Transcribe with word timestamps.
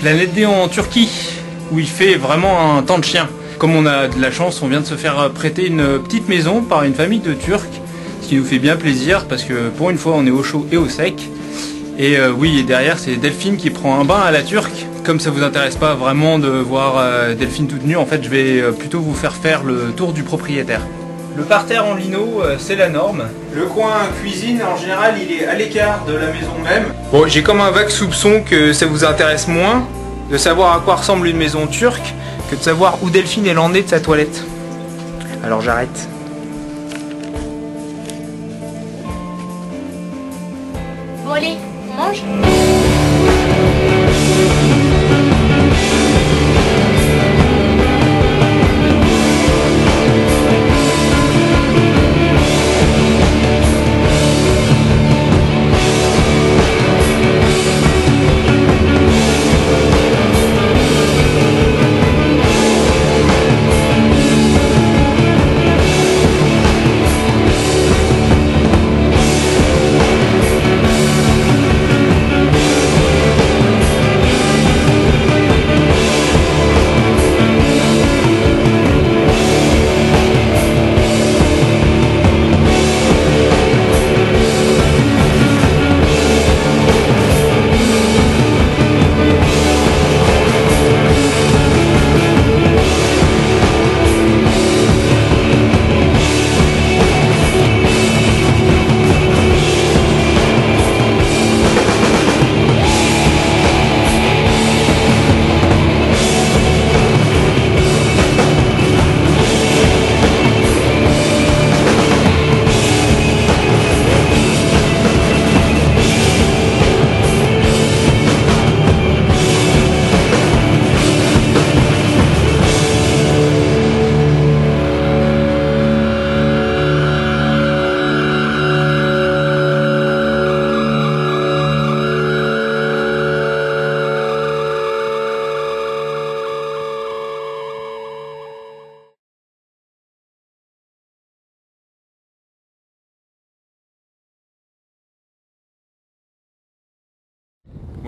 Planète 0.00 0.32
D 0.32 0.46
en 0.46 0.66
Turquie, 0.68 1.10
où 1.70 1.78
il 1.78 1.86
fait 1.86 2.14
vraiment 2.14 2.74
un 2.74 2.82
temps 2.82 2.98
de 2.98 3.04
chien. 3.04 3.28
Comme 3.58 3.76
on 3.76 3.84
a 3.84 4.08
de 4.08 4.18
la 4.18 4.30
chance, 4.30 4.62
on 4.62 4.68
vient 4.68 4.80
de 4.80 4.86
se 4.86 4.94
faire 4.94 5.30
prêter 5.34 5.66
une 5.66 5.98
petite 5.98 6.26
maison 6.26 6.62
par 6.62 6.84
une 6.84 6.94
famille 6.94 7.18
de 7.18 7.34
Turcs, 7.34 7.68
ce 8.22 8.28
qui 8.28 8.36
nous 8.36 8.44
fait 8.44 8.58
bien 8.58 8.76
plaisir 8.76 9.26
parce 9.26 9.44
que 9.44 9.68
pour 9.68 9.90
une 9.90 9.98
fois 9.98 10.14
on 10.16 10.26
est 10.26 10.30
au 10.30 10.42
chaud 10.42 10.66
et 10.72 10.78
au 10.78 10.88
sec. 10.88 11.28
Et 11.98 12.16
euh, 12.16 12.32
oui, 12.32 12.62
derrière 12.62 12.98
c'est 12.98 13.16
Delphine 13.16 13.58
qui 13.58 13.68
prend 13.68 14.00
un 14.00 14.06
bain 14.06 14.20
à 14.20 14.30
la 14.30 14.42
turque. 14.42 14.86
Comme 15.04 15.20
ça 15.20 15.28
vous 15.28 15.42
intéresse 15.42 15.76
pas 15.76 15.94
vraiment 15.94 16.38
de 16.38 16.48
voir 16.48 16.94
euh, 16.96 17.34
Delphine 17.34 17.66
toute 17.66 17.84
nue, 17.84 17.96
en 17.96 18.06
fait 18.06 18.24
je 18.24 18.30
vais 18.30 18.58
euh, 18.62 18.72
plutôt 18.72 19.00
vous 19.00 19.14
faire 19.14 19.34
faire 19.34 19.64
le 19.64 19.92
tour 19.94 20.14
du 20.14 20.22
propriétaire. 20.22 20.80
Le 21.40 21.46
parterre 21.46 21.86
en 21.86 21.94
lino, 21.94 22.42
c'est 22.58 22.76
la 22.76 22.90
norme. 22.90 23.24
Le 23.54 23.64
coin 23.64 23.94
cuisine, 24.20 24.62
en 24.62 24.76
général, 24.76 25.14
il 25.18 25.40
est 25.40 25.46
à 25.46 25.54
l'écart 25.54 26.04
de 26.04 26.12
la 26.12 26.26
maison 26.26 26.52
même. 26.62 26.84
Bon, 27.10 27.26
j'ai 27.26 27.42
comme 27.42 27.62
un 27.62 27.70
vague 27.70 27.88
soupçon 27.88 28.42
que 28.42 28.74
ça 28.74 28.84
vous 28.84 29.06
intéresse 29.06 29.48
moins 29.48 29.88
de 30.30 30.36
savoir 30.36 30.76
à 30.76 30.80
quoi 30.80 30.96
ressemble 30.96 31.26
une 31.28 31.38
maison 31.38 31.66
turque 31.66 32.14
que 32.50 32.56
de 32.56 32.60
savoir 32.60 32.98
où 33.02 33.08
Delphine 33.08 33.46
est 33.46 33.54
l'en 33.54 33.70
de 33.70 33.82
sa 33.86 34.00
toilette. 34.00 34.44
Alors 35.42 35.62
j'arrête. 35.62 36.08
Bon 41.24 41.32
allez, 41.32 41.56
on 41.90 42.02
mange 42.02 42.22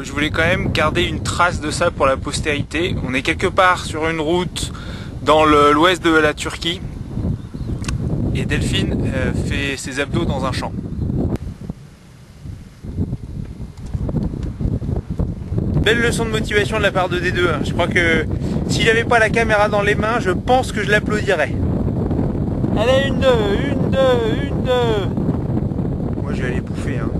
Je 0.00 0.12
voulais 0.12 0.30
quand 0.30 0.42
même 0.44 0.70
garder 0.72 1.02
une 1.02 1.22
trace 1.22 1.60
de 1.60 1.70
ça 1.70 1.90
pour 1.90 2.06
la 2.06 2.16
postérité. 2.16 2.94
On 3.06 3.14
est 3.14 3.22
quelque 3.22 3.46
part 3.46 3.84
sur 3.84 4.08
une 4.08 4.20
route 4.20 4.72
dans 5.22 5.44
l'ouest 5.44 6.02
de 6.02 6.10
la 6.14 6.34
Turquie. 6.34 6.80
Et 8.34 8.44
Delphine 8.44 9.10
euh, 9.12 9.32
fait 9.32 9.76
ses 9.76 9.98
abdos 9.98 10.24
dans 10.24 10.44
un 10.44 10.52
champ. 10.52 10.72
Belle 15.82 16.00
leçon 16.00 16.24
de 16.26 16.30
motivation 16.30 16.78
de 16.78 16.82
la 16.82 16.92
part 16.92 17.08
de 17.08 17.18
D2. 17.18 17.48
hein. 17.48 17.60
Je 17.64 17.72
crois 17.72 17.88
que 17.88 18.26
si 18.68 18.82
j'avais 18.82 19.04
pas 19.04 19.18
la 19.18 19.30
caméra 19.30 19.68
dans 19.68 19.82
les 19.82 19.94
mains, 19.96 20.20
je 20.20 20.30
pense 20.30 20.70
que 20.70 20.82
je 20.84 20.90
l'applaudirais. 20.90 21.52
Allez, 22.76 23.08
une, 23.08 23.18
deux, 23.18 23.28
une, 23.72 23.90
deux, 23.90 24.46
une, 24.46 24.62
deux. 24.62 26.22
Moi, 26.22 26.32
je 26.34 26.42
vais 26.42 26.48
aller 26.48 26.60
bouffer. 26.60 26.98
Hein. 26.98 27.10